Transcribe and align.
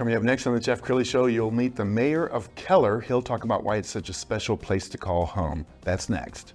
Coming 0.00 0.14
up 0.14 0.22
next 0.22 0.46
on 0.46 0.54
the 0.54 0.60
Jeff 0.60 0.80
Crilley 0.80 1.04
Show, 1.04 1.26
you'll 1.26 1.50
meet 1.50 1.76
the 1.76 1.84
mayor 1.84 2.24
of 2.24 2.54
Keller. 2.54 3.02
He'll 3.02 3.20
talk 3.20 3.44
about 3.44 3.64
why 3.64 3.76
it's 3.76 3.90
such 3.90 4.08
a 4.08 4.14
special 4.14 4.56
place 4.56 4.88
to 4.88 4.96
call 4.96 5.26
home. 5.26 5.66
That's 5.82 6.08
next. 6.08 6.54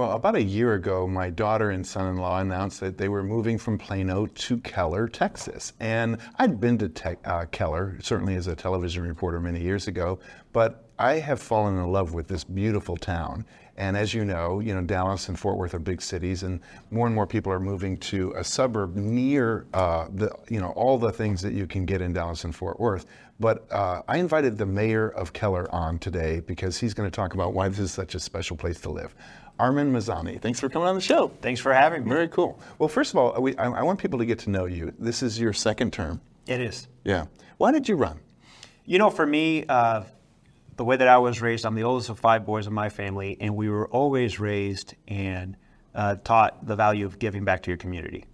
Well, 0.00 0.12
about 0.12 0.34
a 0.34 0.42
year 0.42 0.72
ago, 0.72 1.06
my 1.06 1.28
daughter 1.28 1.72
and 1.72 1.86
son 1.86 2.06
in 2.06 2.16
law 2.16 2.40
announced 2.40 2.80
that 2.80 2.96
they 2.96 3.10
were 3.10 3.22
moving 3.22 3.58
from 3.58 3.76
Plano 3.76 4.24
to 4.24 4.56
Keller, 4.60 5.06
Texas. 5.06 5.74
And 5.78 6.16
I'd 6.38 6.58
been 6.58 6.78
to 6.78 6.88
te- 6.88 7.18
uh, 7.26 7.44
Keller, 7.50 7.98
certainly 8.00 8.34
as 8.34 8.46
a 8.46 8.56
television 8.56 9.02
reporter 9.02 9.40
many 9.40 9.60
years 9.60 9.88
ago, 9.88 10.18
but 10.54 10.86
I 10.98 11.18
have 11.18 11.38
fallen 11.38 11.76
in 11.76 11.92
love 11.92 12.14
with 12.14 12.28
this 12.28 12.44
beautiful 12.44 12.96
town. 12.96 13.44
And 13.76 13.94
as 13.94 14.14
you 14.14 14.24
know, 14.24 14.60
you 14.60 14.74
know 14.74 14.80
Dallas 14.80 15.28
and 15.28 15.38
Fort 15.38 15.58
Worth 15.58 15.74
are 15.74 15.78
big 15.78 16.00
cities, 16.00 16.44
and 16.44 16.60
more 16.90 17.06
and 17.06 17.14
more 17.14 17.26
people 17.26 17.52
are 17.52 17.60
moving 17.60 17.98
to 17.98 18.32
a 18.36 18.44
suburb 18.44 18.96
near 18.96 19.66
uh, 19.74 20.08
the, 20.14 20.30
you 20.48 20.60
know, 20.60 20.70
all 20.70 20.96
the 20.96 21.12
things 21.12 21.42
that 21.42 21.52
you 21.52 21.66
can 21.66 21.84
get 21.84 22.00
in 22.00 22.14
Dallas 22.14 22.44
and 22.44 22.56
Fort 22.56 22.80
Worth. 22.80 23.04
But 23.38 23.70
uh, 23.72 24.02
I 24.06 24.18
invited 24.18 24.58
the 24.58 24.66
mayor 24.66 25.08
of 25.10 25.32
Keller 25.32 25.66
on 25.74 25.98
today 25.98 26.40
because 26.40 26.78
he's 26.78 26.92
going 26.92 27.10
to 27.10 27.14
talk 27.14 27.32
about 27.32 27.54
why 27.54 27.68
this 27.68 27.78
is 27.78 27.92
such 27.92 28.14
a 28.14 28.20
special 28.20 28.54
place 28.54 28.80
to 28.82 28.90
live. 28.90 29.14
Armin 29.60 29.92
Mizani, 29.92 30.40
thanks 30.40 30.58
for 30.58 30.70
coming 30.70 30.88
on 30.88 30.94
the 30.94 31.02
show. 31.02 31.28
Thanks 31.42 31.60
for 31.60 31.74
having 31.74 32.04
me. 32.04 32.08
Very 32.08 32.28
cool. 32.28 32.58
Well, 32.78 32.88
first 32.88 33.12
of 33.12 33.18
all, 33.18 33.40
we, 33.42 33.54
I, 33.56 33.66
I 33.66 33.82
want 33.82 33.98
people 33.98 34.18
to 34.18 34.24
get 34.24 34.38
to 34.40 34.50
know 34.50 34.64
you. 34.64 34.94
This 34.98 35.22
is 35.22 35.38
your 35.38 35.52
second 35.52 35.92
term. 35.92 36.22
It 36.46 36.62
is. 36.62 36.88
Yeah. 37.04 37.26
Why 37.58 37.70
did 37.70 37.86
you 37.86 37.96
run? 37.96 38.20
You 38.86 38.98
know, 38.98 39.10
for 39.10 39.26
me, 39.26 39.66
uh, 39.68 40.04
the 40.76 40.84
way 40.84 40.96
that 40.96 41.08
I 41.08 41.18
was 41.18 41.42
raised, 41.42 41.66
I'm 41.66 41.74
the 41.74 41.82
oldest 41.82 42.08
of 42.08 42.18
five 42.18 42.46
boys 42.46 42.66
in 42.66 42.72
my 42.72 42.88
family, 42.88 43.36
and 43.38 43.54
we 43.54 43.68
were 43.68 43.86
always 43.88 44.40
raised 44.40 44.94
and 45.06 45.58
uh, 45.94 46.16
taught 46.24 46.66
the 46.66 46.74
value 46.74 47.04
of 47.04 47.18
giving 47.18 47.44
back 47.44 47.62
to 47.64 47.70
your 47.70 47.76
community. 47.76 48.24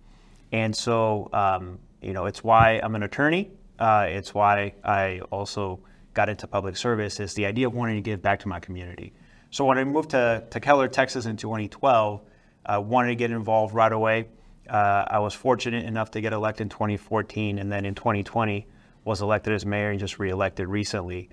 And 0.52 0.77
so, 0.77 1.28
um, 1.33 1.80
you 2.00 2.12
know, 2.12 2.27
it's 2.27 2.44
why 2.44 2.80
I'm 2.80 2.95
an 2.95 3.02
attorney. 3.02 3.51
Uh, 3.80 4.06
it's 4.08 4.33
why 4.33 4.74
I 4.84 5.22
also 5.33 5.80
got 6.14 6.28
into 6.28 6.46
public 6.46 6.77
service. 6.77 7.18
Is 7.18 7.34
the 7.34 7.46
idea 7.46 7.67
of 7.67 7.74
wanting 7.74 7.96
to 7.96 8.01
give 8.01 8.22
back 8.22 8.39
to 8.40 8.48
my 8.48 8.61
community. 8.61 9.12
So 9.51 9.64
when 9.64 9.79
I 9.79 9.84
moved 9.84 10.11
to, 10.11 10.45
to 10.51 10.61
Keller, 10.61 10.89
Texas 10.89 11.27
in 11.27 11.36
2012, 11.36 12.20
I 12.64 12.74
uh, 12.74 12.80
wanted 12.80 13.08
to 13.08 13.14
get 13.14 13.30
involved 13.30 13.74
right 13.74 13.92
away. 13.92 14.29
Uh, 14.68 15.05
I 15.08 15.20
was 15.20 15.34
fortunate 15.34 15.84
enough 15.84 16.11
to 16.12 16.20
get 16.20 16.33
elected 16.33 16.62
in 16.62 16.68
2014, 16.68 17.58
and 17.58 17.70
then 17.70 17.84
in 17.84 17.95
2020 17.95 18.67
was 19.05 19.23
elected 19.23 19.52
as 19.52 19.64
mayor 19.64 19.90
and 19.90 20.01
just 20.01 20.18
reelected 20.18 20.67
recently. 20.67 21.29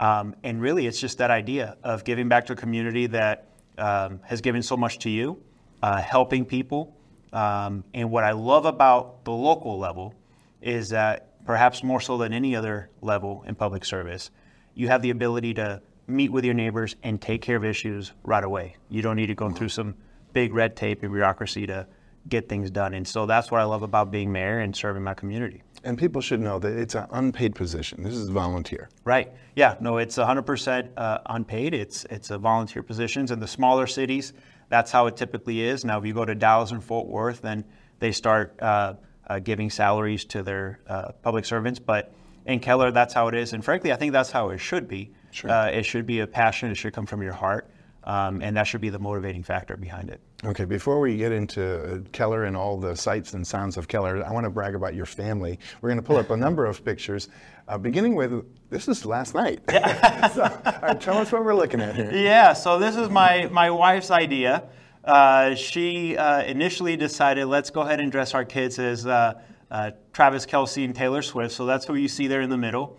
Um, 0.00 0.34
and 0.42 0.62
really, 0.62 0.86
it's 0.86 0.98
just 0.98 1.18
that 1.18 1.30
idea 1.30 1.76
of 1.82 2.04
giving 2.04 2.28
back 2.28 2.46
to 2.46 2.54
a 2.54 2.56
community 2.56 3.06
that 3.08 3.48
um, 3.76 4.20
has 4.24 4.40
given 4.40 4.62
so 4.62 4.76
much 4.76 5.00
to 5.00 5.10
you, 5.10 5.42
uh, 5.82 6.00
helping 6.00 6.44
people. 6.44 6.96
Um, 7.32 7.84
and 7.92 8.10
what 8.10 8.24
I 8.24 8.32
love 8.32 8.64
about 8.64 9.24
the 9.24 9.32
local 9.32 9.78
level 9.78 10.14
is 10.62 10.88
that 10.90 11.44
perhaps 11.44 11.82
more 11.82 12.00
so 12.00 12.16
than 12.16 12.32
any 12.32 12.56
other 12.56 12.90
level 13.02 13.44
in 13.46 13.54
public 13.54 13.84
service, 13.84 14.30
you 14.74 14.88
have 14.88 15.02
the 15.02 15.10
ability 15.10 15.54
to 15.54 15.82
meet 16.08 16.32
with 16.32 16.44
your 16.44 16.54
neighbors 16.54 16.96
and 17.02 17.20
take 17.20 17.42
care 17.42 17.56
of 17.56 17.64
issues 17.64 18.12
right 18.24 18.42
away. 18.42 18.76
You 18.88 19.02
don't 19.02 19.16
need 19.16 19.26
to 19.26 19.34
go 19.34 19.50
through 19.50 19.68
some 19.68 19.94
big 20.32 20.54
red 20.54 20.76
tape 20.76 21.02
and 21.02 21.12
bureaucracy 21.12 21.66
to 21.66 21.86
get 22.28 22.48
things 22.48 22.70
done. 22.70 22.94
And 22.94 23.06
so 23.06 23.26
that's 23.26 23.50
what 23.50 23.60
I 23.60 23.64
love 23.64 23.82
about 23.82 24.10
being 24.10 24.32
mayor 24.32 24.58
and 24.58 24.74
serving 24.74 25.02
my 25.02 25.14
community. 25.14 25.62
And 25.84 25.96
people 25.96 26.20
should 26.20 26.40
know 26.40 26.58
that 26.58 26.76
it's 26.76 26.94
an 26.94 27.06
unpaid 27.10 27.54
position. 27.54 28.02
This 28.02 28.14
is 28.14 28.28
volunteer. 28.28 28.88
Right. 29.04 29.32
Yeah. 29.54 29.76
No, 29.80 29.98
it's 29.98 30.16
100% 30.16 30.88
uh, 30.96 31.18
unpaid. 31.26 31.72
It's 31.72 32.04
it's 32.06 32.30
a 32.30 32.38
volunteer 32.38 32.82
positions 32.82 33.30
in 33.30 33.38
the 33.38 33.46
smaller 33.46 33.86
cities. 33.86 34.32
That's 34.68 34.90
how 34.90 35.06
it 35.06 35.16
typically 35.16 35.62
is. 35.62 35.84
Now, 35.84 35.98
if 35.98 36.04
you 36.04 36.12
go 36.12 36.24
to 36.24 36.34
Dallas 36.34 36.72
and 36.72 36.82
Fort 36.82 37.06
Worth, 37.06 37.40
then 37.40 37.64
they 38.00 38.12
start 38.12 38.60
uh, 38.60 38.94
uh, 39.26 39.38
giving 39.38 39.70
salaries 39.70 40.24
to 40.26 40.42
their 40.42 40.80
uh, 40.88 41.12
public 41.22 41.44
servants. 41.44 41.78
But 41.78 42.12
in 42.44 42.60
Keller, 42.60 42.90
that's 42.90 43.14
how 43.14 43.28
it 43.28 43.34
is. 43.34 43.52
And 43.52 43.64
frankly, 43.64 43.92
I 43.92 43.96
think 43.96 44.12
that's 44.12 44.30
how 44.30 44.50
it 44.50 44.58
should 44.58 44.88
be. 44.88 45.12
Sure. 45.30 45.50
Uh, 45.50 45.66
it 45.66 45.84
should 45.84 46.06
be 46.06 46.20
a 46.20 46.26
passion. 46.26 46.70
It 46.70 46.76
should 46.76 46.92
come 46.92 47.06
from 47.06 47.22
your 47.22 47.32
heart. 47.32 47.70
Um, 48.04 48.40
and 48.40 48.56
that 48.56 48.66
should 48.66 48.80
be 48.80 48.88
the 48.88 48.98
motivating 48.98 49.42
factor 49.42 49.76
behind 49.76 50.08
it. 50.08 50.20
Okay, 50.42 50.64
before 50.64 50.98
we 50.98 51.18
get 51.18 51.30
into 51.30 51.96
uh, 51.96 51.98
Keller 52.12 52.44
and 52.44 52.56
all 52.56 52.78
the 52.78 52.96
sights 52.96 53.34
and 53.34 53.46
sounds 53.46 53.76
of 53.76 53.86
Keller, 53.86 54.24
I 54.24 54.32
want 54.32 54.44
to 54.44 54.50
brag 54.50 54.74
about 54.74 54.94
your 54.94 55.04
family. 55.04 55.58
We're 55.82 55.90
going 55.90 56.00
to 56.00 56.06
pull 56.06 56.16
up 56.16 56.30
a 56.30 56.36
number 56.46 56.64
of 56.64 56.82
pictures, 56.82 57.28
uh, 57.66 57.76
beginning 57.76 58.14
with 58.14 58.46
this 58.70 58.88
is 58.88 59.04
last 59.04 59.34
night. 59.34 59.60
so, 59.68 60.42
all 60.42 60.80
right, 60.80 60.98
tell 60.98 61.18
us 61.18 61.30
what 61.32 61.44
we're 61.44 61.54
looking 61.54 61.82
at 61.82 61.96
here. 61.96 62.10
Yeah, 62.10 62.54
so 62.54 62.78
this 62.78 62.96
is 62.96 63.10
my, 63.10 63.46
my 63.52 63.70
wife's 63.70 64.10
idea. 64.10 64.64
Uh, 65.04 65.54
she 65.54 66.16
uh, 66.16 66.42
initially 66.44 66.96
decided, 66.96 67.44
let's 67.46 67.68
go 67.68 67.82
ahead 67.82 68.00
and 68.00 68.10
dress 68.10 68.32
our 68.32 68.44
kids 68.44 68.78
as 68.78 69.06
uh, 69.06 69.34
uh, 69.70 69.90
Travis 70.12 70.46
Kelce 70.46 70.84
and 70.84 70.94
Taylor 70.94 71.20
Swift. 71.20 71.54
So 71.54 71.66
that's 71.66 71.84
who 71.84 71.94
you 71.94 72.08
see 72.08 72.26
there 72.26 72.40
in 72.40 72.48
the 72.48 72.56
middle. 72.56 72.98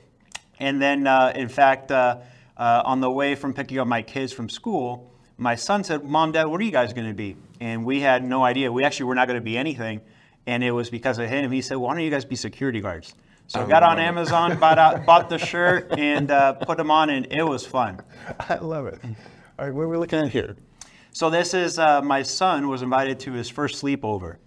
And 0.60 0.82
then, 0.82 1.08
uh, 1.08 1.32
in 1.36 1.50
fact, 1.50 1.92
uh, 1.92 2.18
uh, 2.58 2.82
on 2.86 3.00
the 3.00 3.10
way 3.10 3.36
from 3.36 3.54
picking 3.54 3.80
up 3.80 3.88
my 3.88 4.02
kids 4.02 4.34
from 4.34 4.50
school, 4.50 5.12
my 5.38 5.56
son 5.56 5.84
said, 5.84 6.04
Mom, 6.04 6.34
Dad, 6.34 6.46
what 6.46 6.60
are 6.60 6.64
you 6.66 6.72
guys 6.72 6.92
going 6.92 7.08
to 7.08 7.14
be? 7.14 7.38
And 7.62 7.86
we 7.86 8.02
had 8.02 8.24
no 8.24 8.44
idea. 8.44 8.72
We 8.72 8.84
actually 8.84 9.06
were 9.06 9.16
not 9.16 9.28
going 9.28 9.40
to 9.40 9.44
be 9.44 9.58
anything. 9.58 10.02
And 10.46 10.64
it 10.64 10.72
was 10.72 10.90
because 10.90 11.18
of 11.18 11.30
him. 11.30 11.52
He 11.52 11.62
said, 11.62 11.78
Why 11.78 11.94
don't 11.94 12.04
you 12.04 12.10
guys 12.10 12.26
be 12.26 12.36
security 12.36 12.82
guards? 12.82 13.14
So 13.48 13.62
I 13.62 13.68
got 13.68 13.82
on 13.82 13.98
Amazon, 13.98 14.60
bought, 14.60 14.78
out, 14.78 15.06
bought 15.06 15.28
the 15.28 15.40
shirt, 15.40 15.98
and 15.98 16.30
uh, 16.30 16.54
put 16.54 16.78
them 16.78 16.92
on, 16.92 17.10
and 17.10 17.26
it 17.32 17.42
was 17.42 17.66
fun. 17.66 18.00
I 18.48 18.56
love 18.56 18.86
it. 18.86 19.00
All 19.04 19.66
right, 19.66 19.74
what 19.74 19.84
are 19.84 19.90
we 19.90 19.98
looking 19.98 20.20
at 20.20 20.30
here? 20.30 20.56
So 21.14 21.32
this 21.32 21.56
is 21.56 21.80
uh, 21.80 22.02
my 22.04 22.22
son 22.22 22.68
was 22.68 22.84
invited 22.84 23.20
to 23.22 23.34
his 23.34 23.50
first 23.50 23.82
sleepover 23.82 24.38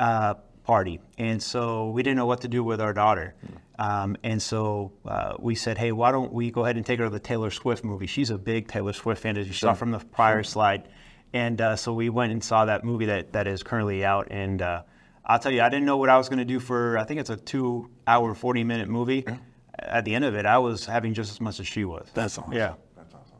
uh, 0.00 0.34
party, 0.66 1.00
and 1.16 1.40
so 1.40 1.90
we 1.90 2.02
didn't 2.02 2.16
know 2.16 2.26
what 2.26 2.40
to 2.40 2.48
do 2.48 2.64
with 2.64 2.80
our 2.80 2.92
daughter. 2.92 3.34
Um, 3.78 4.16
and 4.22 4.40
so 4.42 4.92
uh, 5.04 5.34
we 5.38 5.54
said, 5.54 5.78
hey, 5.78 5.92
why 5.92 6.10
don't 6.10 6.32
we 6.32 6.50
go 6.50 6.64
ahead 6.64 6.76
and 6.76 6.84
take 6.84 6.98
her 6.98 7.04
to 7.04 7.10
the 7.10 7.20
Taylor 7.20 7.50
Swift 7.50 7.84
movie? 7.84 8.06
She's 8.06 8.30
a 8.30 8.38
big 8.38 8.68
Taylor 8.68 8.92
Swift 8.92 9.22
fan, 9.22 9.36
as 9.36 9.46
you 9.46 9.52
sure. 9.52 9.70
saw 9.70 9.74
from 9.74 9.90
the 9.92 9.98
prior 9.98 10.38
sure. 10.38 10.44
slide. 10.44 10.88
And 11.32 11.60
uh, 11.60 11.76
so 11.76 11.92
we 11.92 12.08
went 12.08 12.32
and 12.32 12.42
saw 12.42 12.64
that 12.64 12.84
movie 12.84 13.06
that, 13.06 13.32
that 13.32 13.46
is 13.46 13.62
currently 13.62 14.04
out. 14.04 14.28
And 14.30 14.62
uh, 14.62 14.82
I'll 15.24 15.38
tell 15.38 15.52
you, 15.52 15.62
I 15.62 15.68
didn't 15.68 15.84
know 15.84 15.98
what 15.98 16.08
I 16.08 16.16
was 16.16 16.28
going 16.28 16.38
to 16.38 16.44
do 16.44 16.58
for, 16.58 16.98
I 16.98 17.04
think 17.04 17.20
it's 17.20 17.30
a 17.30 17.36
two 17.36 17.90
hour, 18.06 18.34
40 18.34 18.64
minute 18.64 18.88
movie. 18.88 19.24
Yeah. 19.26 19.36
At 19.78 20.04
the 20.06 20.14
end 20.14 20.24
of 20.24 20.34
it, 20.34 20.46
I 20.46 20.56
was 20.58 20.86
having 20.86 21.12
just 21.12 21.30
as 21.30 21.40
much 21.40 21.60
as 21.60 21.66
she 21.66 21.84
was. 21.84 22.08
That's 22.14 22.38
awesome. 22.38 22.52
Yeah. 22.52 22.74
That's 22.96 23.12
awesome. 23.12 23.36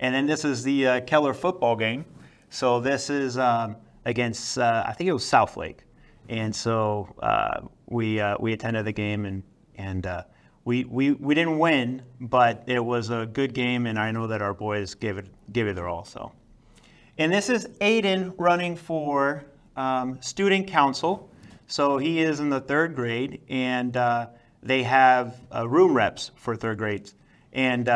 And 0.00 0.14
then 0.14 0.26
this 0.26 0.44
is 0.44 0.64
the 0.64 0.86
uh, 0.86 1.00
Keller 1.02 1.32
football 1.32 1.76
game. 1.76 2.04
So 2.50 2.80
this 2.80 3.08
is 3.08 3.38
um, 3.38 3.76
against, 4.04 4.58
uh, 4.58 4.84
I 4.84 4.92
think 4.94 5.08
it 5.08 5.12
was 5.12 5.24
Southlake. 5.24 5.78
And 6.28 6.54
so 6.54 7.14
uh, 7.22 7.62
we 7.86 8.20
uh, 8.20 8.36
we 8.40 8.52
attended 8.52 8.84
the 8.84 8.92
game 8.92 9.24
and 9.24 9.42
and 9.76 10.06
uh, 10.06 10.22
we, 10.64 10.84
we 10.84 11.12
we 11.12 11.34
didn't 11.34 11.58
win, 11.58 12.02
but 12.20 12.64
it 12.66 12.82
was 12.82 13.10
a 13.10 13.26
good 13.26 13.52
game, 13.52 13.86
and 13.86 13.98
I 13.98 14.10
know 14.10 14.26
that 14.28 14.40
our 14.40 14.54
boys 14.54 14.94
gave 14.94 15.18
it 15.18 15.26
gave 15.52 15.66
it 15.66 15.74
their 15.74 15.88
all. 15.88 16.04
So, 16.04 16.32
and 17.18 17.32
this 17.32 17.50
is 17.50 17.66
Aiden 17.80 18.34
running 18.38 18.76
for 18.76 19.44
um, 19.76 20.20
student 20.22 20.66
council. 20.68 21.28
So 21.66 21.98
he 21.98 22.20
is 22.20 22.40
in 22.40 22.50
the 22.50 22.60
third 22.60 22.94
grade, 22.94 23.40
and 23.48 23.96
uh, 23.96 24.28
they 24.62 24.82
have 24.82 25.40
uh, 25.54 25.68
room 25.68 25.94
reps 25.94 26.30
for 26.36 26.56
third 26.56 26.78
grades, 26.78 27.14
and. 27.52 27.88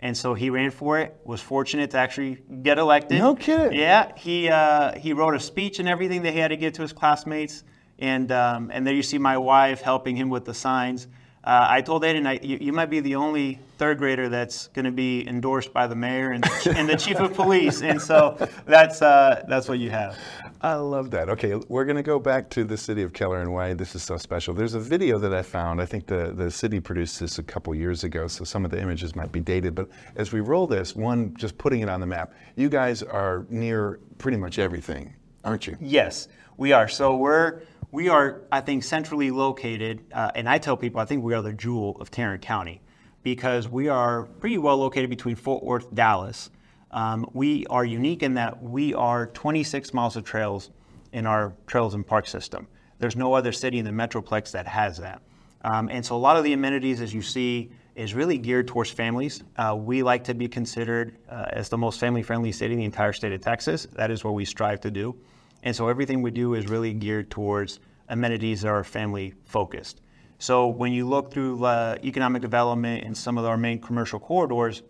And 0.00 0.16
so 0.16 0.34
he 0.34 0.48
ran 0.50 0.70
for 0.70 0.98
it. 1.00 1.16
Was 1.24 1.40
fortunate 1.40 1.90
to 1.90 1.98
actually 1.98 2.38
get 2.62 2.78
elected. 2.78 3.18
No 3.18 3.34
kidding. 3.34 3.78
Yeah, 3.78 4.12
he 4.16 4.48
uh, 4.48 4.96
he 4.98 5.12
wrote 5.12 5.34
a 5.34 5.40
speech 5.40 5.80
and 5.80 5.88
everything 5.88 6.22
that 6.22 6.32
he 6.32 6.38
had 6.38 6.48
to 6.48 6.56
give 6.56 6.74
to 6.74 6.82
his 6.82 6.92
classmates. 6.92 7.64
And, 7.98 8.30
um, 8.30 8.70
and 8.72 8.86
there 8.86 8.94
you 8.94 9.02
see 9.02 9.18
my 9.18 9.38
wife 9.38 9.80
helping 9.80 10.16
him 10.16 10.28
with 10.30 10.44
the 10.44 10.54
signs. 10.54 11.08
Uh, 11.42 11.66
I 11.68 11.80
told 11.80 12.02
Aiden, 12.02 12.26
I, 12.26 12.38
you, 12.42 12.58
you, 12.60 12.72
might 12.72 12.90
be 12.90 13.00
the 13.00 13.14
only 13.14 13.58
third 13.78 13.98
grader 13.98 14.28
that's 14.28 14.68
going 14.68 14.84
to 14.84 14.90
be 14.90 15.26
endorsed 15.26 15.72
by 15.72 15.86
the 15.86 15.94
mayor 15.94 16.32
and, 16.32 16.44
and 16.66 16.88
the 16.88 16.96
chief 16.96 17.18
of 17.20 17.32
police, 17.34 17.80
and 17.80 18.02
so 18.02 18.36
that's 18.66 19.00
uh, 19.00 19.44
that's 19.48 19.68
what 19.68 19.78
you 19.78 19.88
have. 19.88 20.18
I 20.60 20.74
love 20.74 21.12
that. 21.12 21.28
Okay, 21.28 21.54
we're 21.68 21.84
going 21.84 21.96
to 21.96 22.02
go 22.02 22.18
back 22.18 22.50
to 22.50 22.64
the 22.64 22.76
city 22.76 23.02
of 23.02 23.12
Keller 23.12 23.40
and 23.40 23.52
why 23.52 23.74
this 23.74 23.94
is 23.94 24.02
so 24.02 24.16
special. 24.16 24.54
There's 24.54 24.74
a 24.74 24.80
video 24.80 25.18
that 25.18 25.32
I 25.32 25.42
found. 25.42 25.80
I 25.80 25.86
think 25.86 26.06
the, 26.06 26.32
the 26.34 26.50
city 26.50 26.80
produced 26.80 27.20
this 27.20 27.38
a 27.38 27.44
couple 27.44 27.72
years 27.76 28.02
ago, 28.02 28.26
so 28.26 28.44
some 28.44 28.64
of 28.64 28.72
the 28.72 28.80
images 28.80 29.14
might 29.14 29.30
be 29.30 29.40
dated. 29.40 29.76
But 29.76 29.88
as 30.16 30.32
we 30.32 30.40
roll 30.40 30.66
this, 30.66 30.96
one, 30.96 31.34
just 31.36 31.56
putting 31.58 31.80
it 31.80 31.88
on 31.88 32.00
the 32.00 32.06
map, 32.06 32.32
you 32.56 32.68
guys 32.68 33.04
are 33.04 33.46
near 33.48 34.00
pretty 34.18 34.36
much 34.36 34.58
everything, 34.58 35.14
aren't 35.44 35.68
you? 35.68 35.76
Yes, 35.80 36.26
we 36.56 36.72
are. 36.72 36.88
So 36.88 37.16
we're 37.16 37.62
we 37.92 38.08
are, 38.08 38.42
I 38.50 38.60
think, 38.60 38.82
centrally 38.82 39.30
located, 39.30 40.04
uh, 40.12 40.32
and 40.34 40.48
I 40.48 40.58
tell 40.58 40.76
people 40.76 41.00
I 41.00 41.04
think 41.04 41.22
we 41.22 41.34
are 41.34 41.42
the 41.42 41.52
jewel 41.52 41.96
of 42.00 42.10
Tarrant 42.10 42.42
County 42.42 42.82
because 43.22 43.68
we 43.68 43.88
are 43.88 44.24
pretty 44.24 44.58
well 44.58 44.76
located 44.76 45.08
between 45.08 45.36
Fort 45.36 45.62
Worth, 45.62 45.94
Dallas. 45.94 46.50
Um, 46.90 47.28
we 47.32 47.66
are 47.66 47.84
unique 47.84 48.22
in 48.22 48.34
that 48.34 48.62
we 48.62 48.94
are 48.94 49.26
26 49.26 49.92
miles 49.92 50.16
of 50.16 50.24
trails 50.24 50.70
in 51.12 51.26
our 51.26 51.52
trails 51.66 51.94
and 51.94 52.06
park 52.06 52.26
system. 52.26 52.66
There's 52.98 53.16
no 53.16 53.34
other 53.34 53.52
city 53.52 53.78
in 53.78 53.84
the 53.84 53.90
Metroplex 53.90 54.50
that 54.52 54.66
has 54.66 54.98
that. 54.98 55.22
Um, 55.62 55.88
and 55.90 56.04
so 56.04 56.16
a 56.16 56.18
lot 56.18 56.36
of 56.36 56.44
the 56.44 56.52
amenities, 56.52 57.00
as 57.00 57.12
you 57.12 57.22
see, 57.22 57.70
is 57.94 58.14
really 58.14 58.38
geared 58.38 58.68
towards 58.68 58.90
families. 58.90 59.42
Uh, 59.56 59.76
we 59.76 60.02
like 60.02 60.24
to 60.24 60.34
be 60.34 60.48
considered 60.48 61.16
uh, 61.28 61.46
as 61.50 61.68
the 61.68 61.76
most 61.76 61.98
family 61.98 62.22
friendly 62.22 62.52
city 62.52 62.74
in 62.74 62.78
the 62.78 62.84
entire 62.84 63.12
state 63.12 63.32
of 63.32 63.40
Texas. 63.40 63.86
That 63.92 64.10
is 64.10 64.22
what 64.22 64.34
we 64.34 64.44
strive 64.44 64.80
to 64.82 64.90
do. 64.90 65.16
And 65.64 65.74
so 65.74 65.88
everything 65.88 66.22
we 66.22 66.30
do 66.30 66.54
is 66.54 66.68
really 66.68 66.92
geared 66.94 67.30
towards 67.30 67.80
amenities 68.08 68.62
that 68.62 68.68
are 68.68 68.84
family 68.84 69.34
focused. 69.44 70.00
So 70.38 70.68
when 70.68 70.92
you 70.92 71.08
look 71.08 71.32
through 71.32 71.64
uh, 71.64 71.96
economic 72.04 72.40
development 72.42 73.02
in 73.02 73.14
some 73.14 73.36
of 73.36 73.44
our 73.44 73.56
main 73.56 73.80
commercial 73.80 74.20
corridors, 74.20 74.82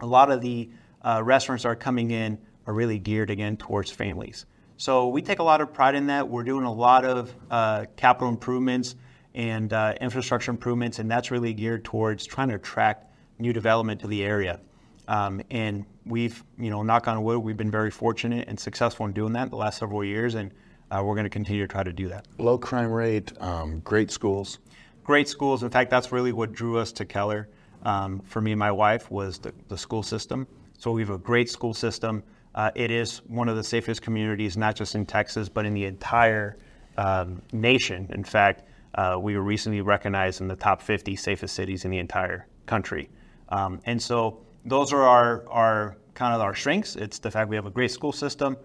a 0.00 0.06
lot 0.06 0.30
of 0.30 0.40
the 0.40 0.70
uh, 1.02 1.22
restaurants 1.24 1.62
that 1.62 1.70
are 1.70 1.76
coming 1.76 2.10
in 2.10 2.38
are 2.66 2.74
really 2.74 2.98
geared 2.98 3.30
again 3.30 3.56
towards 3.56 3.90
families. 3.90 4.46
So 4.76 5.08
we 5.08 5.22
take 5.22 5.38
a 5.38 5.42
lot 5.42 5.60
of 5.60 5.72
pride 5.72 5.94
in 5.94 6.06
that. 6.06 6.28
We're 6.28 6.44
doing 6.44 6.64
a 6.64 6.72
lot 6.72 7.04
of 7.04 7.34
uh, 7.50 7.86
capital 7.96 8.28
improvements 8.28 8.94
and 9.34 9.72
uh, 9.72 9.94
infrastructure 10.00 10.50
improvements, 10.50 10.98
and 10.98 11.10
that's 11.10 11.30
really 11.30 11.52
geared 11.52 11.84
towards 11.84 12.26
trying 12.26 12.48
to 12.48 12.54
attract 12.54 13.06
new 13.38 13.52
development 13.52 14.00
to 14.02 14.06
the 14.06 14.24
area. 14.24 14.60
Um, 15.08 15.40
and 15.50 15.86
we've, 16.04 16.44
you 16.58 16.70
know, 16.70 16.82
knock 16.82 17.08
on 17.08 17.22
wood, 17.22 17.38
we've 17.38 17.56
been 17.56 17.70
very 17.70 17.90
fortunate 17.90 18.46
and 18.48 18.60
successful 18.60 19.06
in 19.06 19.12
doing 19.12 19.32
that 19.32 19.50
the 19.50 19.56
last 19.56 19.78
several 19.78 20.04
years, 20.04 20.34
and 20.34 20.52
uh, 20.90 21.02
we're 21.04 21.14
going 21.14 21.24
to 21.24 21.30
continue 21.30 21.62
to 21.62 21.68
try 21.68 21.82
to 21.82 21.92
do 21.92 22.08
that. 22.08 22.26
Low 22.38 22.58
crime 22.58 22.92
rate, 22.92 23.32
um, 23.40 23.80
great 23.80 24.10
schools. 24.10 24.58
Great 25.04 25.28
schools. 25.28 25.62
In 25.62 25.70
fact, 25.70 25.90
that's 25.90 26.12
really 26.12 26.32
what 26.32 26.52
drew 26.52 26.78
us 26.78 26.92
to 26.92 27.04
Keller. 27.06 27.48
Um, 27.82 28.20
for 28.20 28.40
me 28.40 28.52
and 28.52 28.58
my 28.58 28.72
wife 28.72 29.10
was 29.10 29.38
the, 29.38 29.54
the, 29.68 29.78
school 29.78 30.02
system. 30.02 30.46
So 30.78 30.92
we 30.92 31.02
have 31.02 31.10
a 31.10 31.18
great 31.18 31.50
school 31.50 31.74
system. 31.74 32.22
Uh, 32.54 32.70
it 32.74 32.90
is 32.90 33.18
one 33.26 33.48
of 33.48 33.56
the 33.56 33.64
safest 33.64 34.00
communities, 34.00 34.56
not 34.56 34.76
just 34.76 34.94
in 34.94 35.04
Texas, 35.04 35.48
but 35.48 35.66
in 35.66 35.74
the 35.74 35.84
entire 35.84 36.56
um, 36.96 37.42
nation. 37.52 38.08
In 38.14 38.22
fact, 38.22 38.62
uh, 38.94 39.18
we 39.20 39.36
were 39.36 39.42
recently 39.42 39.80
recognized 39.80 40.40
in 40.40 40.48
the 40.48 40.56
top 40.56 40.80
50 40.80 41.16
safest 41.16 41.54
cities 41.54 41.84
in 41.84 41.90
the 41.90 41.98
entire 41.98 42.46
country. 42.66 43.10
Um, 43.48 43.80
and 43.86 44.00
so 44.00 44.40
those 44.64 44.92
are 44.92 45.02
our, 45.02 45.44
our 45.48 45.96
kind 46.14 46.34
of 46.34 46.40
our 46.40 46.54
strengths. 46.54 46.94
It's 46.94 47.18
the 47.18 47.30
fact 47.30 47.50
we 47.50 47.56
have 47.56 47.66
a 47.66 47.70
great 47.70 47.90
school 47.90 48.12
system, 48.12 48.56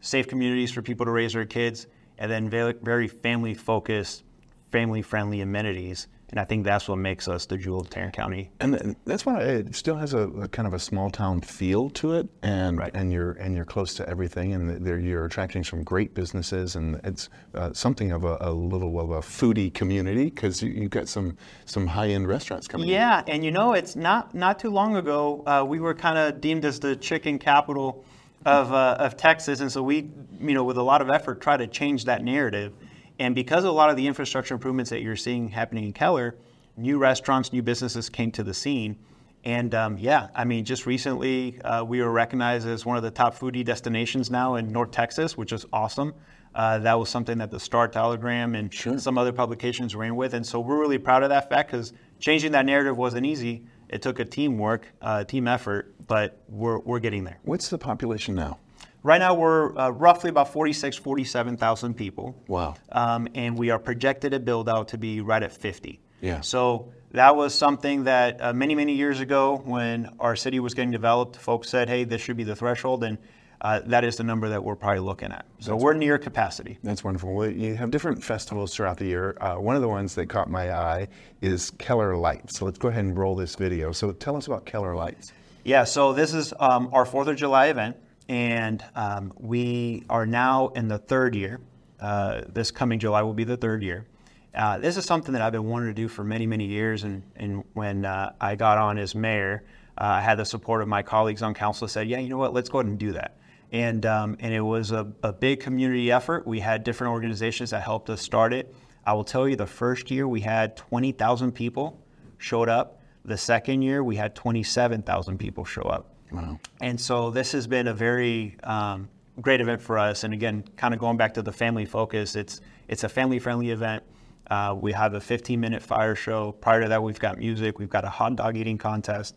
safe 0.00 0.28
communities 0.28 0.70
for 0.70 0.82
people 0.82 1.06
to 1.06 1.12
raise 1.12 1.32
their 1.32 1.46
kids, 1.46 1.86
and 2.18 2.30
then 2.30 2.50
very, 2.50 2.74
very 2.82 3.08
family 3.08 3.54
focused, 3.54 4.24
family 4.70 5.00
friendly 5.00 5.40
amenities 5.40 6.06
and 6.32 6.40
I 6.40 6.44
think 6.44 6.64
that's 6.64 6.88
what 6.88 6.96
makes 6.96 7.28
us 7.28 7.44
the 7.44 7.58
jewel 7.58 7.82
of 7.82 7.90
Tarrant 7.90 8.14
County. 8.14 8.50
And 8.58 8.96
that's 9.04 9.26
why 9.26 9.40
it 9.42 9.74
still 9.76 9.96
has 9.96 10.14
a, 10.14 10.28
a 10.30 10.48
kind 10.48 10.66
of 10.66 10.72
a 10.72 10.78
small 10.78 11.10
town 11.10 11.42
feel 11.42 11.90
to 11.90 12.14
it, 12.14 12.26
and 12.42 12.78
right. 12.78 12.90
and 12.94 13.12
you're 13.12 13.32
and 13.32 13.54
you're 13.54 13.66
close 13.66 13.92
to 13.94 14.08
everything, 14.08 14.54
and 14.54 14.86
you're 15.04 15.26
attracting 15.26 15.62
some 15.62 15.84
great 15.84 16.14
businesses, 16.14 16.74
and 16.74 16.98
it's 17.04 17.28
uh, 17.54 17.70
something 17.74 18.12
of 18.12 18.24
a, 18.24 18.38
a, 18.40 18.50
little 18.50 18.98
of 18.98 19.10
a 19.10 19.20
foodie 19.20 19.72
community 19.74 20.24
because 20.24 20.62
you, 20.62 20.82
have 20.82 20.90
got 20.90 21.06
some 21.06 21.36
some 21.66 21.86
high 21.86 22.08
end 22.08 22.26
restaurants 22.26 22.66
coming. 22.66 22.88
In. 22.88 22.94
Yeah, 22.94 23.20
in. 23.26 23.34
and 23.34 23.44
you 23.44 23.50
know 23.50 23.74
it's 23.74 23.94
not 23.94 24.34
not 24.34 24.58
too 24.58 24.70
long 24.70 24.96
ago 24.96 25.42
uh, 25.46 25.62
we 25.68 25.80
were 25.80 25.94
kind 25.94 26.16
of 26.16 26.40
deemed 26.40 26.64
as 26.64 26.80
the 26.80 26.96
chicken 26.96 27.38
capital 27.38 28.06
of 28.46 28.72
uh, 28.72 28.96
of 28.98 29.18
Texas, 29.18 29.60
and 29.60 29.70
so 29.70 29.82
we 29.82 30.08
you 30.40 30.54
know 30.54 30.64
with 30.64 30.78
a 30.78 30.82
lot 30.82 31.02
of 31.02 31.10
effort 31.10 31.42
try 31.42 31.58
to 31.58 31.66
change 31.66 32.06
that 32.06 32.24
narrative. 32.24 32.72
And 33.18 33.34
because 33.34 33.64
of 33.64 33.70
a 33.70 33.72
lot 33.72 33.90
of 33.90 33.96
the 33.96 34.06
infrastructure 34.06 34.54
improvements 34.54 34.90
that 34.90 35.02
you're 35.02 35.16
seeing 35.16 35.48
happening 35.48 35.84
in 35.84 35.92
Keller, 35.92 36.36
new 36.76 36.98
restaurants, 36.98 37.52
new 37.52 37.62
businesses 37.62 38.08
came 38.08 38.30
to 38.32 38.42
the 38.42 38.54
scene. 38.54 38.98
And 39.44 39.74
um, 39.74 39.98
yeah, 39.98 40.28
I 40.34 40.44
mean, 40.44 40.64
just 40.64 40.86
recently 40.86 41.60
uh, 41.62 41.84
we 41.84 42.00
were 42.00 42.12
recognized 42.12 42.66
as 42.66 42.86
one 42.86 42.96
of 42.96 43.02
the 43.02 43.10
top 43.10 43.36
foodie 43.36 43.64
destinations 43.64 44.30
now 44.30 44.54
in 44.54 44.70
North 44.70 44.92
Texas, 44.92 45.36
which 45.36 45.52
is 45.52 45.66
awesome. 45.72 46.14
Uh, 46.54 46.78
that 46.78 46.98
was 46.98 47.08
something 47.08 47.38
that 47.38 47.50
the 47.50 47.58
Star 47.58 47.88
Telegram 47.88 48.54
and 48.54 48.72
sure. 48.72 48.98
some 48.98 49.18
other 49.18 49.32
publications 49.32 49.96
ran 49.96 50.16
with. 50.16 50.34
And 50.34 50.46
so 50.46 50.60
we're 50.60 50.78
really 50.78 50.98
proud 50.98 51.22
of 51.22 51.30
that 51.30 51.48
fact 51.48 51.70
because 51.70 51.92
changing 52.20 52.52
that 52.52 52.66
narrative 52.66 52.96
wasn't 52.96 53.26
easy. 53.26 53.64
It 53.88 54.00
took 54.02 54.20
a 54.20 54.24
teamwork, 54.24 54.86
uh, 55.00 55.24
team 55.24 55.48
effort, 55.48 55.94
but 56.06 56.42
we're, 56.48 56.78
we're 56.78 57.00
getting 57.00 57.24
there. 57.24 57.38
What's 57.42 57.68
the 57.68 57.78
population 57.78 58.34
now? 58.34 58.58
Right 59.04 59.18
now, 59.18 59.34
we're 59.34 59.76
uh, 59.76 59.90
roughly 59.90 60.30
about 60.30 60.52
46, 60.52 60.96
47,000 60.96 61.94
people. 61.94 62.40
Wow. 62.46 62.76
Um, 62.92 63.26
and 63.34 63.58
we 63.58 63.70
are 63.70 63.78
projected 63.78 64.30
to 64.30 64.38
build 64.38 64.68
out 64.68 64.88
to 64.88 64.98
be 64.98 65.20
right 65.20 65.42
at 65.42 65.52
50. 65.52 66.00
Yeah. 66.20 66.40
So 66.40 66.92
that 67.10 67.34
was 67.34 67.52
something 67.52 68.04
that 68.04 68.40
uh, 68.40 68.52
many, 68.52 68.76
many 68.76 68.94
years 68.94 69.18
ago 69.18 69.60
when 69.64 70.08
our 70.20 70.36
city 70.36 70.60
was 70.60 70.74
getting 70.74 70.92
developed, 70.92 71.36
folks 71.36 71.68
said, 71.68 71.88
hey, 71.88 72.04
this 72.04 72.20
should 72.20 72.36
be 72.36 72.44
the 72.44 72.54
threshold. 72.54 73.02
And 73.02 73.18
uh, 73.60 73.80
that 73.86 74.04
is 74.04 74.16
the 74.16 74.22
number 74.22 74.48
that 74.50 74.62
we're 74.62 74.76
probably 74.76 75.00
looking 75.00 75.32
at. 75.32 75.46
So 75.58 75.72
That's 75.72 75.82
we're 75.82 75.94
near 75.94 76.16
capacity. 76.16 76.78
That's 76.84 77.02
wonderful. 77.02 77.34
Well, 77.34 77.50
you 77.50 77.74
have 77.74 77.90
different 77.90 78.22
festivals 78.22 78.72
throughout 78.72 78.98
the 78.98 79.06
year. 79.06 79.36
Uh, 79.40 79.56
one 79.56 79.74
of 79.74 79.82
the 79.82 79.88
ones 79.88 80.14
that 80.14 80.26
caught 80.26 80.48
my 80.48 80.72
eye 80.72 81.08
is 81.40 81.70
Keller 81.72 82.16
Lights. 82.16 82.56
So 82.56 82.66
let's 82.66 82.78
go 82.78 82.86
ahead 82.86 83.04
and 83.04 83.18
roll 83.18 83.34
this 83.34 83.56
video. 83.56 83.90
So 83.90 84.12
tell 84.12 84.36
us 84.36 84.46
about 84.46 84.64
Keller 84.64 84.94
Lights. 84.94 85.32
Yeah, 85.64 85.82
so 85.84 86.12
this 86.12 86.34
is 86.34 86.54
um, 86.60 86.88
our 86.92 87.04
4th 87.04 87.26
of 87.28 87.36
July 87.36 87.66
event 87.66 87.96
and 88.32 88.82
um, 88.96 89.30
we 89.36 90.04
are 90.08 90.24
now 90.24 90.68
in 90.68 90.88
the 90.88 90.96
third 90.96 91.34
year. 91.34 91.60
Uh, 92.00 92.40
this 92.48 92.70
coming 92.70 92.98
July 92.98 93.20
will 93.20 93.34
be 93.34 93.44
the 93.44 93.58
third 93.58 93.82
year. 93.82 94.06
Uh, 94.54 94.78
this 94.78 94.96
is 94.96 95.04
something 95.04 95.34
that 95.34 95.42
I've 95.42 95.52
been 95.52 95.66
wanting 95.66 95.88
to 95.88 95.94
do 95.94 96.08
for 96.08 96.24
many, 96.24 96.46
many 96.46 96.64
years. 96.64 97.04
And, 97.04 97.22
and 97.36 97.62
when 97.74 98.06
uh, 98.06 98.32
I 98.40 98.54
got 98.54 98.78
on 98.78 98.96
as 98.96 99.14
mayor, 99.14 99.64
uh, 99.98 100.04
I 100.04 100.20
had 100.22 100.38
the 100.38 100.46
support 100.46 100.80
of 100.80 100.88
my 100.88 101.02
colleagues 101.02 101.42
on 101.42 101.52
council. 101.52 101.86
Said, 101.86 102.08
"Yeah, 102.08 102.20
you 102.20 102.30
know 102.30 102.38
what? 102.38 102.54
Let's 102.54 102.70
go 102.70 102.78
ahead 102.78 102.88
and 102.88 102.98
do 102.98 103.12
that." 103.12 103.36
And 103.70 104.06
um, 104.06 104.38
and 104.40 104.54
it 104.54 104.62
was 104.62 104.92
a, 104.92 105.12
a 105.22 105.34
big 105.34 105.60
community 105.60 106.10
effort. 106.10 106.46
We 106.46 106.60
had 106.60 106.84
different 106.84 107.12
organizations 107.12 107.68
that 107.70 107.82
helped 107.82 108.08
us 108.08 108.22
start 108.22 108.54
it. 108.54 108.74
I 109.04 109.12
will 109.12 109.24
tell 109.24 109.46
you, 109.46 109.56
the 109.56 109.66
first 109.66 110.10
year 110.10 110.26
we 110.26 110.40
had 110.40 110.74
20,000 110.78 111.52
people 111.52 112.00
showed 112.38 112.70
up. 112.70 113.02
The 113.26 113.36
second 113.36 113.82
year 113.82 114.02
we 114.02 114.16
had 114.16 114.34
27,000 114.34 115.36
people 115.36 115.66
show 115.66 115.82
up. 115.82 116.11
Wow. 116.32 116.58
And 116.80 117.00
so 117.00 117.30
this 117.30 117.52
has 117.52 117.66
been 117.66 117.88
a 117.88 117.94
very 117.94 118.56
um, 118.64 119.08
great 119.40 119.60
event 119.60 119.80
for 119.80 119.98
us. 119.98 120.24
And 120.24 120.32
again, 120.34 120.64
kind 120.76 120.94
of 120.94 121.00
going 121.00 121.16
back 121.16 121.34
to 121.34 121.42
the 121.42 121.52
family 121.52 121.84
focus, 121.84 122.36
it's 122.36 122.60
it's 122.88 123.04
a 123.04 123.08
family 123.08 123.38
friendly 123.38 123.70
event. 123.70 124.02
Uh, 124.50 124.76
we 124.78 124.92
have 124.92 125.14
a 125.14 125.20
15 125.20 125.60
minute 125.60 125.82
fire 125.82 126.14
show. 126.14 126.52
Prior 126.52 126.82
to 126.82 126.88
that, 126.88 127.02
we've 127.02 127.18
got 127.18 127.38
music. 127.38 127.78
We've 127.78 127.88
got 127.88 128.04
a 128.04 128.10
hot 128.10 128.36
dog 128.36 128.56
eating 128.56 128.78
contest. 128.78 129.36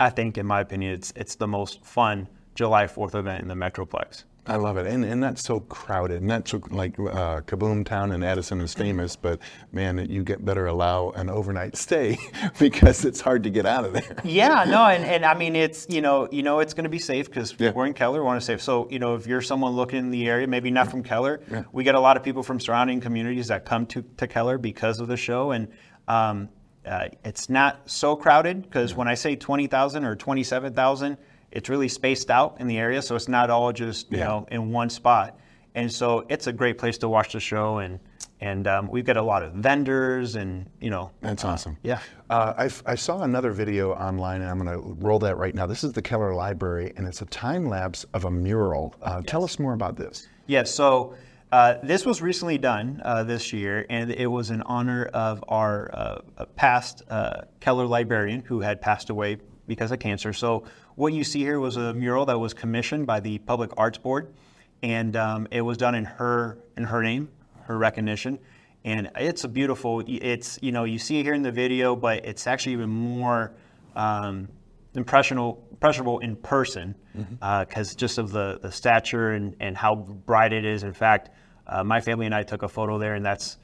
I 0.00 0.10
think, 0.10 0.38
in 0.38 0.46
my 0.46 0.60
opinion, 0.60 0.92
it's 0.92 1.12
it's 1.16 1.34
the 1.34 1.48
most 1.48 1.84
fun 1.84 2.28
July 2.54 2.84
4th 2.84 3.14
event 3.14 3.42
in 3.42 3.48
the 3.48 3.54
Metroplex. 3.54 4.24
I 4.48 4.56
love 4.56 4.78
it, 4.78 4.86
and 4.86 5.04
and 5.04 5.22
that's 5.22 5.42
so 5.42 5.60
crowded, 5.60 6.22
and 6.22 6.30
that's 6.30 6.50
so, 6.50 6.62
like 6.70 6.98
uh, 6.98 7.42
Kaboom 7.42 7.84
Town 7.84 8.12
and 8.12 8.24
Addison 8.24 8.62
is 8.62 8.72
famous, 8.72 9.14
but 9.14 9.40
man, 9.72 9.98
you 10.08 10.24
get 10.24 10.42
better 10.42 10.66
allow 10.66 11.10
an 11.10 11.28
overnight 11.28 11.76
stay 11.76 12.16
because 12.58 13.04
it's 13.04 13.20
hard 13.20 13.42
to 13.42 13.50
get 13.50 13.66
out 13.66 13.84
of 13.84 13.92
there. 13.92 14.16
Yeah, 14.24 14.64
no, 14.64 14.86
and, 14.86 15.04
and 15.04 15.24
I 15.26 15.34
mean 15.34 15.54
it's 15.54 15.86
you 15.90 16.00
know 16.00 16.28
you 16.32 16.42
know 16.42 16.60
it's 16.60 16.72
going 16.72 16.84
to 16.84 16.90
be 16.90 16.98
safe 16.98 17.26
because 17.26 17.54
yeah. 17.58 17.72
we're 17.72 17.86
in 17.86 17.92
Keller, 17.92 18.20
we 18.20 18.24
want 18.24 18.40
to 18.40 18.44
save. 18.44 18.62
So 18.62 18.88
you 18.90 18.98
know 18.98 19.14
if 19.16 19.26
you're 19.26 19.42
someone 19.42 19.72
looking 19.72 19.98
in 19.98 20.10
the 20.10 20.26
area, 20.26 20.46
maybe 20.46 20.70
not 20.70 20.90
from 20.90 21.02
Keller, 21.02 21.40
yeah. 21.50 21.64
we 21.72 21.84
get 21.84 21.94
a 21.94 22.00
lot 22.00 22.16
of 22.16 22.22
people 22.22 22.42
from 22.42 22.58
surrounding 22.58 23.00
communities 23.00 23.48
that 23.48 23.66
come 23.66 23.84
to 23.88 24.02
to 24.16 24.26
Keller 24.26 24.56
because 24.56 24.98
of 24.98 25.08
the 25.08 25.16
show, 25.18 25.50
and 25.50 25.68
um, 26.08 26.48
uh, 26.86 27.08
it's 27.22 27.50
not 27.50 27.90
so 27.90 28.16
crowded 28.16 28.62
because 28.62 28.92
yeah. 28.92 28.96
when 28.96 29.08
I 29.08 29.14
say 29.14 29.36
twenty 29.36 29.66
thousand 29.66 30.04
or 30.04 30.16
twenty 30.16 30.42
seven 30.42 30.72
thousand 30.72 31.18
it's 31.50 31.68
really 31.68 31.88
spaced 31.88 32.30
out 32.30 32.60
in 32.60 32.66
the 32.66 32.78
area, 32.78 33.00
so 33.02 33.16
it's 33.16 33.28
not 33.28 33.50
all 33.50 33.72
just 33.72 34.10
you 34.10 34.18
yeah. 34.18 34.28
know 34.28 34.46
in 34.50 34.70
one 34.72 34.90
spot. 34.90 35.38
And 35.74 35.92
so 35.92 36.24
it's 36.28 36.46
a 36.48 36.52
great 36.52 36.76
place 36.76 36.98
to 36.98 37.08
watch 37.08 37.32
the 37.32 37.40
show, 37.40 37.78
and 37.78 38.00
and 38.40 38.66
um, 38.66 38.88
we've 38.88 39.04
got 39.04 39.16
a 39.16 39.22
lot 39.22 39.42
of 39.42 39.52
vendors, 39.52 40.34
and 40.36 40.66
you 40.80 40.90
know. 40.90 41.10
That's 41.20 41.44
awesome. 41.44 41.76
Yeah. 41.82 42.00
Uh, 42.30 42.54
I, 42.58 42.92
I 42.92 42.94
saw 42.94 43.22
another 43.22 43.52
video 43.52 43.92
online, 43.94 44.42
and 44.42 44.50
I'm 44.50 44.58
going 44.58 44.72
to 44.72 45.04
roll 45.04 45.18
that 45.20 45.36
right 45.36 45.54
now. 45.54 45.66
This 45.66 45.84
is 45.84 45.92
the 45.92 46.02
Keller 46.02 46.34
Library, 46.34 46.92
and 46.96 47.06
it's 47.06 47.22
a 47.22 47.26
time 47.26 47.66
lapse 47.66 48.04
of 48.14 48.24
a 48.24 48.30
mural. 48.30 48.94
Uh, 49.02 49.16
yes. 49.16 49.24
Tell 49.26 49.44
us 49.44 49.58
more 49.58 49.74
about 49.74 49.96
this. 49.96 50.28
Yes. 50.46 50.68
Yeah, 50.68 50.72
so 50.72 51.14
Uh, 51.50 51.78
this 51.82 52.04
was 52.04 52.20
recently 52.20 52.58
done 52.58 53.00
uh, 53.04 53.24
this 53.24 53.52
year, 53.54 53.86
and 53.88 54.10
it 54.10 54.26
was 54.26 54.50
in 54.50 54.60
honor 54.62 55.06
of 55.14 55.42
our 55.48 55.90
uh, 55.94 56.44
past 56.56 57.02
uh, 57.08 57.42
Keller 57.60 57.86
librarian 57.86 58.42
who 58.42 58.60
had 58.60 58.80
passed 58.82 59.08
away 59.08 59.38
because 59.68 59.92
of 59.92 60.00
cancer. 60.00 60.32
So, 60.32 60.64
what 60.96 61.12
you 61.12 61.22
see 61.22 61.40
here 61.40 61.60
was 61.60 61.76
a 61.76 61.94
mural 61.94 62.26
that 62.26 62.38
was 62.38 62.54
commissioned 62.54 63.06
by 63.06 63.20
the 63.20 63.38
Public 63.38 63.70
Arts 63.76 63.98
Board, 63.98 64.34
and 64.82 65.14
um, 65.14 65.46
it 65.52 65.60
was 65.60 65.76
done 65.76 65.94
in 65.94 66.04
her 66.04 66.58
in 66.76 66.84
her 66.84 67.02
name, 67.02 67.28
her 67.62 67.78
recognition, 67.78 68.40
and 68.84 69.10
it's 69.14 69.44
a 69.44 69.48
beautiful. 69.48 70.02
It's 70.06 70.58
you 70.60 70.72
know 70.72 70.82
you 70.84 70.98
see 70.98 71.20
it 71.20 71.22
here 71.22 71.34
in 71.34 71.42
the 71.42 71.52
video, 71.52 71.94
but 71.94 72.24
it's 72.24 72.46
actually 72.48 72.72
even 72.72 72.90
more. 72.90 73.52
Um, 73.94 74.48
impressionable, 74.94 75.66
impressionable 75.70 76.18
in 76.18 76.36
person 76.36 76.94
because 77.12 77.26
mm-hmm. 77.30 77.42
uh, 77.42 77.96
just 77.96 78.18
of 78.18 78.30
the, 78.30 78.58
the 78.60 78.70
stature 78.70 79.30
and, 79.30 79.56
and 79.60 79.76
how 79.76 79.94
bright 79.94 80.52
it 80.52 80.64
is. 80.64 80.82
In 80.82 80.92
fact, 80.92 81.30
uh, 81.66 81.84
my 81.84 82.00
family 82.00 82.26
and 82.26 82.34
I 82.34 82.42
took 82.42 82.62
a 82.62 82.68
photo 82.68 82.98
there, 82.98 83.14
and 83.14 83.24
that's 83.24 83.58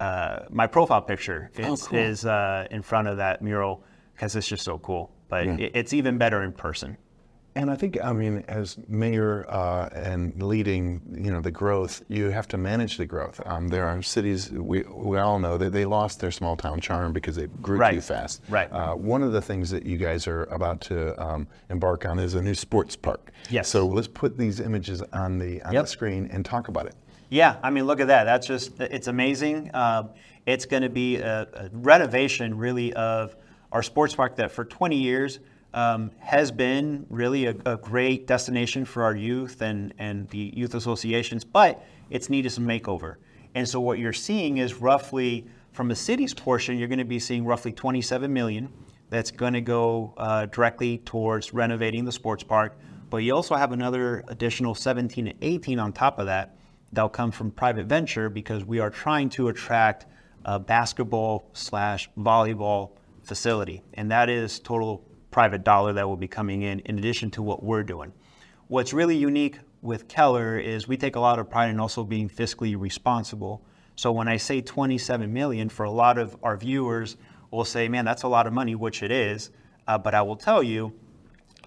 uh, 0.00 0.40
my 0.50 0.66
profile 0.66 1.02
picture 1.02 1.50
oh, 1.62 1.76
cool. 1.76 1.98
is 1.98 2.26
uh, 2.26 2.66
in 2.70 2.82
front 2.82 3.08
of 3.08 3.16
that 3.18 3.42
mural 3.42 3.82
because 4.14 4.36
it's 4.36 4.48
just 4.48 4.64
so 4.64 4.78
cool. 4.78 5.10
But 5.28 5.46
yeah. 5.46 5.68
it's 5.74 5.92
even 5.92 6.18
better 6.18 6.42
in 6.42 6.52
person. 6.52 6.96
And 7.56 7.70
I 7.70 7.74
think, 7.74 7.96
I 8.04 8.12
mean, 8.12 8.44
as 8.48 8.76
mayor 8.86 9.46
uh, 9.48 9.88
and 9.94 10.42
leading, 10.42 11.00
you 11.18 11.32
know, 11.32 11.40
the 11.40 11.50
growth, 11.50 12.02
you 12.06 12.28
have 12.28 12.46
to 12.48 12.58
manage 12.58 12.98
the 12.98 13.06
growth. 13.06 13.40
Um, 13.46 13.68
there 13.68 13.86
are 13.86 14.02
cities 14.02 14.50
we, 14.50 14.82
we 14.82 15.16
all 15.16 15.38
know 15.38 15.56
that 15.56 15.72
they 15.72 15.86
lost 15.86 16.20
their 16.20 16.30
small 16.30 16.54
town 16.54 16.80
charm 16.80 17.14
because 17.14 17.34
they 17.34 17.46
grew 17.62 17.78
right. 17.78 17.94
too 17.94 18.02
fast. 18.02 18.42
Right. 18.50 18.70
Uh, 18.70 18.94
one 18.94 19.22
of 19.22 19.32
the 19.32 19.40
things 19.40 19.70
that 19.70 19.86
you 19.86 19.96
guys 19.96 20.26
are 20.26 20.44
about 20.44 20.82
to 20.82 21.18
um, 21.20 21.48
embark 21.70 22.04
on 22.04 22.18
is 22.18 22.34
a 22.34 22.42
new 22.42 22.54
sports 22.54 22.94
park. 22.94 23.32
Yes. 23.48 23.68
So 23.70 23.86
let's 23.86 24.08
put 24.08 24.36
these 24.36 24.60
images 24.60 25.00
on 25.14 25.38
the 25.38 25.62
on 25.62 25.72
yep. 25.72 25.84
the 25.84 25.88
screen 25.88 26.28
and 26.30 26.44
talk 26.44 26.68
about 26.68 26.84
it. 26.84 26.94
Yeah, 27.30 27.56
I 27.62 27.70
mean, 27.70 27.86
look 27.86 28.00
at 28.00 28.08
that. 28.08 28.24
That's 28.24 28.46
just 28.46 28.78
it's 28.80 29.08
amazing. 29.08 29.70
Uh, 29.72 30.08
it's 30.44 30.66
going 30.66 30.82
to 30.82 30.90
be 30.90 31.16
a, 31.16 31.48
a 31.54 31.70
renovation, 31.72 32.58
really, 32.58 32.92
of 32.92 33.34
our 33.76 33.82
sports 33.82 34.14
park 34.14 34.36
that 34.36 34.50
for 34.50 34.64
20 34.64 34.96
years 34.96 35.38
um, 35.74 36.10
has 36.18 36.50
been 36.50 37.04
really 37.10 37.44
a, 37.44 37.54
a, 37.66 37.76
great 37.76 38.26
destination 38.26 38.86
for 38.86 39.02
our 39.02 39.14
youth 39.14 39.60
and, 39.60 39.92
and 39.98 40.26
the 40.30 40.50
youth 40.56 40.74
associations, 40.74 41.44
but 41.44 41.84
it's 42.08 42.30
needed 42.30 42.48
some 42.48 42.66
makeover. 42.66 43.16
And 43.54 43.68
so 43.68 43.78
what 43.78 43.98
you're 43.98 44.14
seeing 44.14 44.56
is 44.56 44.76
roughly, 44.76 45.46
from 45.72 45.88
the 45.88 45.94
city's 45.94 46.32
portion, 46.32 46.78
you're 46.78 46.88
going 46.88 47.00
to 47.00 47.04
be 47.04 47.18
seeing 47.18 47.44
roughly 47.44 47.70
27 47.70 48.32
million 48.32 48.72
that's 49.10 49.30
going 49.30 49.52
to 49.52 49.60
go 49.60 50.14
uh, 50.16 50.46
directly 50.46 50.96
towards 51.04 51.52
renovating 51.52 52.06
the 52.06 52.12
sports 52.12 52.42
park. 52.42 52.78
But 53.10 53.18
you 53.18 53.34
also 53.34 53.56
have 53.56 53.72
another 53.72 54.24
additional 54.28 54.74
17 54.74 55.26
and 55.26 55.38
18 55.42 55.78
on 55.78 55.92
top 55.92 56.18
of 56.18 56.24
that 56.24 56.56
that'll 56.94 57.10
come 57.10 57.30
from 57.30 57.50
private 57.50 57.84
venture 57.84 58.30
because 58.30 58.64
we 58.64 58.80
are 58.80 58.88
trying 58.88 59.28
to 59.30 59.48
attract 59.48 60.06
a 60.46 60.58
basketball 60.58 61.50
slash 61.52 62.08
volleyball 62.16 62.92
facility. 63.26 63.82
And 63.94 64.10
that 64.10 64.30
is 64.30 64.58
total 64.58 65.04
private 65.30 65.64
dollar 65.64 65.92
that 65.92 66.08
will 66.08 66.16
be 66.16 66.28
coming 66.28 66.62
in 66.62 66.80
in 66.80 66.98
addition 66.98 67.30
to 67.32 67.42
what 67.42 67.62
we're 67.62 67.82
doing. 67.82 68.12
What's 68.68 68.92
really 68.92 69.16
unique 69.16 69.58
with 69.82 70.08
Keller 70.08 70.58
is 70.58 70.88
we 70.88 70.96
take 70.96 71.16
a 71.16 71.20
lot 71.20 71.38
of 71.38 71.50
pride 71.50 71.70
in 71.70 71.78
also 71.78 72.04
being 72.04 72.28
fiscally 72.28 72.78
responsible. 72.78 73.62
So 73.96 74.12
when 74.12 74.28
I 74.28 74.36
say 74.36 74.60
27 74.60 75.32
million, 75.32 75.68
for 75.68 75.84
a 75.84 75.90
lot 75.90 76.18
of 76.18 76.36
our 76.42 76.56
viewers 76.56 77.16
will 77.50 77.64
say, 77.64 77.88
man, 77.88 78.04
that's 78.04 78.22
a 78.22 78.28
lot 78.28 78.46
of 78.46 78.52
money, 78.52 78.74
which 78.74 79.02
it 79.02 79.10
is. 79.10 79.50
Uh, 79.86 79.98
but 79.98 80.14
I 80.14 80.22
will 80.22 80.36
tell 80.36 80.62
you, 80.62 80.92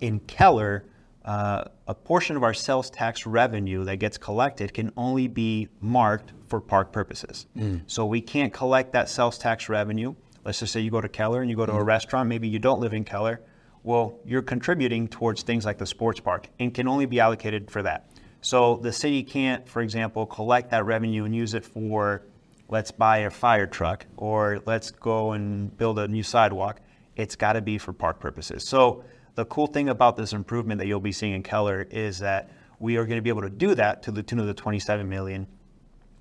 in 0.01 0.19
Keller, 0.21 0.85
uh, 1.25 1.65
a 1.87 1.93
portion 1.93 2.35
of 2.35 2.43
our 2.43 2.53
sales 2.53 2.89
tax 2.89 3.25
revenue 3.25 3.83
that 3.85 3.97
gets 3.97 4.17
collected 4.17 4.73
can 4.73 4.91
only 4.97 5.27
be 5.27 5.67
marked 5.79 6.33
for 6.47 6.59
park 6.59 6.91
purposes. 6.91 7.45
Mm. 7.57 7.81
So 7.87 8.05
we 8.05 8.21
can't 8.21 8.51
collect 8.53 8.93
that 8.93 9.09
sales 9.09 9.37
tax 9.37 9.69
revenue. 9.69 10.15
Let's 10.49 10.59
just 10.59 10.73
say 10.73 10.79
you 10.79 10.91
go 10.91 10.99
to 10.99 11.09
Keller 11.09 11.41
and 11.41 11.49
you 11.49 11.55
go 11.55 11.65
to 11.65 11.71
a 11.71 11.75
mm-hmm. 11.75 11.85
restaurant, 11.85 12.27
maybe 12.27 12.47
you 12.47 12.59
don't 12.59 12.79
live 12.79 12.93
in 12.93 13.03
Keller 13.03 13.39
well, 13.83 14.19
you're 14.25 14.41
contributing 14.41 15.07
towards 15.07 15.43
things 15.43 15.65
like 15.65 15.77
the 15.77 15.85
sports 15.85 16.19
park 16.19 16.49
and 16.59 16.73
can 16.73 16.87
only 16.87 17.05
be 17.05 17.19
allocated 17.19 17.71
for 17.71 17.83
that. 17.83 18.11
So 18.41 18.77
the 18.77 18.91
city 18.91 19.23
can't, 19.23 19.67
for 19.67 19.81
example, 19.81 20.25
collect 20.25 20.71
that 20.71 20.85
revenue 20.85 21.25
and 21.25 21.35
use 21.35 21.53
it 21.53 21.65
for 21.65 22.23
let's 22.67 22.91
buy 22.91 23.19
a 23.19 23.29
fire 23.29 23.67
truck 23.67 24.05
or 24.15 24.61
let's 24.65 24.91
go 24.91 25.31
and 25.31 25.75
build 25.77 25.99
a 25.99 26.07
new 26.07 26.23
sidewalk. 26.23 26.81
It's 27.15 27.35
got 27.35 27.53
to 27.53 27.61
be 27.61 27.77
for 27.77 27.93
park 27.93 28.19
purposes. 28.19 28.67
So 28.67 29.03
the 29.35 29.45
cool 29.45 29.67
thing 29.67 29.89
about 29.89 30.17
this 30.17 30.33
improvement 30.33 30.79
that 30.79 30.87
you'll 30.87 30.99
be 30.99 31.11
seeing 31.11 31.33
in 31.33 31.43
Keller 31.43 31.81
is 31.89 32.19
that 32.19 32.49
we 32.79 32.97
are 32.97 33.05
going 33.05 33.17
to 33.17 33.21
be 33.21 33.29
able 33.29 33.41
to 33.41 33.49
do 33.49 33.75
that 33.75 34.03
to 34.03 34.11
the 34.11 34.23
tune 34.23 34.39
of 34.39 34.47
the 34.47 34.53
27 34.53 35.07
million 35.07 35.47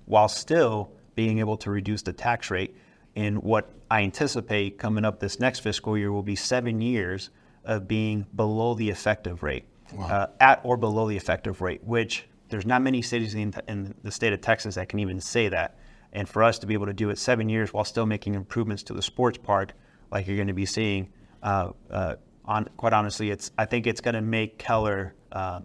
while 0.05 0.27
still 0.27 0.91
being 1.15 1.39
able 1.39 1.57
to 1.57 1.69
reduce 1.69 2.01
the 2.01 2.13
tax 2.13 2.49
rate 2.49 2.75
in 3.15 3.37
what 3.37 3.71
I 3.89 4.03
anticipate 4.03 4.77
coming 4.77 5.05
up 5.05 5.19
this 5.19 5.39
next 5.39 5.59
fiscal 5.59 5.97
year 5.97 6.11
will 6.11 6.23
be 6.23 6.35
seven 6.35 6.81
years 6.81 7.29
of 7.65 7.87
being 7.87 8.25
below 8.35 8.73
the 8.73 8.89
effective 8.89 9.43
rate, 9.43 9.65
wow. 9.93 10.07
uh, 10.07 10.27
at 10.39 10.61
or 10.63 10.77
below 10.77 11.07
the 11.07 11.17
effective 11.17 11.61
rate, 11.61 11.83
which 11.83 12.25
there's 12.49 12.65
not 12.65 12.81
many 12.81 13.01
cities 13.01 13.35
in, 13.35 13.53
in, 13.67 13.93
the 14.03 14.11
state 14.11 14.33
of 14.33 14.41
Texas 14.41 14.75
that 14.75 14.89
can 14.89 14.99
even 14.99 15.19
say 15.19 15.49
that. 15.49 15.77
And 16.13 16.27
for 16.27 16.43
us 16.43 16.57
to 16.59 16.67
be 16.67 16.73
able 16.73 16.87
to 16.87 16.93
do 16.93 17.09
it 17.11 17.19
seven 17.19 17.49
years 17.49 17.71
while 17.71 17.83
still 17.83 18.05
making 18.05 18.33
improvements 18.33 18.81
to 18.83 18.93
the 18.93 19.01
sports 19.01 19.37
park, 19.37 19.73
like 20.11 20.25
you're 20.25 20.35
going 20.35 20.47
to 20.47 20.53
be 20.53 20.65
seeing, 20.65 21.09
uh, 21.43 21.71
uh, 21.91 22.15
on, 22.45 22.67
quite 22.77 22.93
honestly, 22.93 23.29
it's 23.29 23.51
I 23.57 23.65
think 23.65 23.85
it's 23.85 24.01
going 24.01 24.15
to 24.15 24.21
make 24.21 24.57
Keller 24.57 25.13
uh, 25.31 25.61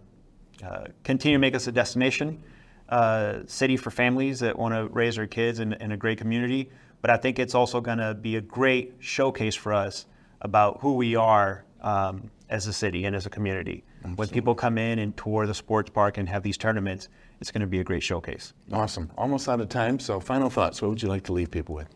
uh, 0.63 0.85
continue 1.03 1.37
to 1.37 1.41
make 1.41 1.55
us 1.55 1.67
a 1.67 1.73
destination 1.73 2.43
uh, 2.89 3.41
city 3.47 3.77
for 3.77 3.91
families 3.91 4.41
that 4.41 4.59
want 4.59 4.75
to 4.75 4.87
raise 4.89 5.17
their 5.17 5.27
kids 5.27 5.61
in, 5.61 5.73
in 5.75 5.93
a 5.93 5.97
great 5.97 6.19
community. 6.19 6.71
But 7.05 7.11
I 7.11 7.19
think 7.19 7.39
it's 7.39 7.55
also 7.55 7.83
going 7.83 7.99
to 7.99 8.15
be 8.15 8.37
a 8.37 8.41
great 8.41 8.95
showcase 8.99 9.55
for 9.55 9.75
us 9.75 10.07
about 10.41 10.81
who 10.81 10.95
we 10.95 11.17
are 11.17 11.67
um, 11.83 12.31
as 12.49 12.67
a 12.67 12.73
city 12.73 13.05
and 13.05 13.15
as 13.15 13.27
a 13.27 13.29
community. 13.29 13.85
Absolutely. 13.99 14.17
When 14.17 14.29
people 14.31 14.55
come 14.55 14.79
in 14.79 14.99
and 14.99 15.15
tour 15.15 15.47
the 15.47 15.53
sports 15.53 15.91
park 15.91 16.17
and 16.17 16.27
have 16.31 16.43
these 16.43 16.57
tournaments, 16.57 17.11
it's 17.43 17.51
going 17.51 17.61
to 17.61 17.67
be 17.67 17.81
a 17.81 17.85
great 17.85 18.03
showcase. 18.03 18.55
Awesome. 18.73 19.11
Almost 19.19 19.51
out 19.51 19.61
of 19.61 19.69
time. 19.69 19.99
So, 19.99 20.19
final 20.19 20.49
thoughts. 20.49 20.81
What 20.81 20.93
would 20.93 21.03
you 21.03 21.11
like 21.11 21.25
to 21.25 21.35
leave 21.35 21.51
people 21.51 21.75
with? 21.75 21.89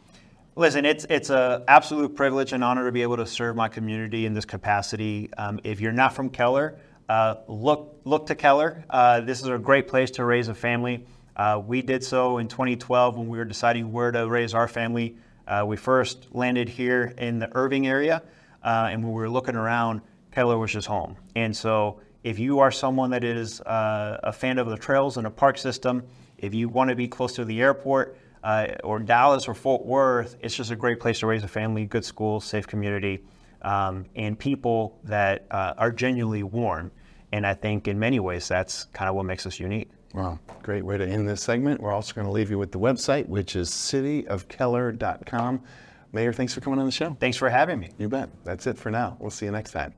Listen, 0.56 0.84
it's 0.84 1.06
it's 1.08 1.30
an 1.30 1.62
absolute 1.68 2.14
privilege 2.14 2.52
and 2.52 2.62
honor 2.62 2.84
to 2.84 2.92
be 2.92 3.00
able 3.00 3.16
to 3.16 3.26
serve 3.26 3.56
my 3.56 3.68
community 3.68 4.26
in 4.26 4.34
this 4.34 4.44
capacity. 4.44 5.30
Um, 5.38 5.58
if 5.64 5.80
you're 5.80 5.90
not 5.90 6.12
from 6.12 6.28
Keller, 6.28 6.80
uh, 7.08 7.36
look 7.48 7.98
look 8.04 8.26
to 8.26 8.34
Keller. 8.34 8.84
Uh, 8.90 9.22
this 9.22 9.40
is 9.40 9.46
a 9.46 9.56
great 9.56 9.88
place 9.88 10.10
to 10.10 10.26
raise 10.26 10.48
a 10.48 10.54
family. 10.54 11.06
Uh, 11.38 11.62
we 11.64 11.80
did 11.80 12.02
so 12.02 12.38
in 12.38 12.48
2012 12.48 13.16
when 13.16 13.28
we 13.28 13.38
were 13.38 13.44
deciding 13.44 13.92
where 13.92 14.10
to 14.10 14.28
raise 14.28 14.54
our 14.54 14.66
family. 14.66 15.16
Uh, 15.46 15.64
we 15.66 15.76
first 15.76 16.26
landed 16.32 16.68
here 16.68 17.14
in 17.16 17.38
the 17.38 17.48
Irving 17.56 17.86
area 17.86 18.22
uh, 18.62 18.88
and 18.90 19.02
when 19.02 19.12
we 19.12 19.20
were 19.20 19.30
looking 19.30 19.54
around, 19.54 20.00
Keller 20.32 20.58
was 20.58 20.72
just 20.72 20.88
home. 20.88 21.16
And 21.34 21.56
so, 21.56 22.00
if 22.24 22.38
you 22.38 22.58
are 22.58 22.70
someone 22.70 23.10
that 23.10 23.22
is 23.22 23.60
uh, 23.60 24.18
a 24.22 24.32
fan 24.32 24.58
of 24.58 24.68
the 24.68 24.76
trails 24.76 25.16
and 25.16 25.26
a 25.26 25.30
park 25.30 25.56
system, 25.56 26.02
if 26.36 26.52
you 26.52 26.68
want 26.68 26.90
to 26.90 26.96
be 26.96 27.06
close 27.06 27.34
to 27.36 27.44
the 27.44 27.60
airport 27.60 28.18
uh, 28.42 28.68
or 28.82 28.98
Dallas 28.98 29.46
or 29.48 29.54
Fort 29.54 29.86
Worth, 29.86 30.36
it's 30.40 30.54
just 30.54 30.70
a 30.70 30.76
great 30.76 31.00
place 31.00 31.20
to 31.20 31.26
raise 31.26 31.44
a 31.44 31.48
family, 31.48 31.86
good 31.86 32.04
school, 32.04 32.40
safe 32.40 32.66
community, 32.66 33.22
um, 33.62 34.04
and 34.16 34.38
people 34.38 34.98
that 35.04 35.46
uh, 35.50 35.74
are 35.78 35.92
genuinely 35.92 36.42
warm. 36.42 36.90
And 37.32 37.46
I 37.46 37.54
think 37.54 37.88
in 37.88 37.98
many 37.98 38.20
ways, 38.20 38.48
that's 38.48 38.84
kind 38.92 39.08
of 39.08 39.14
what 39.14 39.24
makes 39.24 39.46
us 39.46 39.60
unique. 39.60 39.90
Wow, 40.14 40.38
great 40.62 40.84
way 40.84 40.96
to 40.96 41.06
end 41.06 41.28
this 41.28 41.42
segment. 41.42 41.80
We're 41.80 41.92
also 41.92 42.14
going 42.14 42.26
to 42.26 42.32
leave 42.32 42.50
you 42.50 42.58
with 42.58 42.72
the 42.72 42.78
website, 42.78 43.26
which 43.26 43.54
is 43.56 43.70
cityofkeller.com. 43.70 45.62
Mayor, 46.12 46.32
thanks 46.32 46.54
for 46.54 46.60
coming 46.60 46.78
on 46.78 46.86
the 46.86 46.92
show. 46.92 47.14
Thanks 47.20 47.36
for 47.36 47.50
having 47.50 47.78
me. 47.78 47.90
You 47.98 48.08
bet. 48.08 48.30
That's 48.44 48.66
it 48.66 48.78
for 48.78 48.90
now. 48.90 49.18
We'll 49.20 49.30
see 49.30 49.44
you 49.44 49.52
next 49.52 49.72
time. 49.72 49.92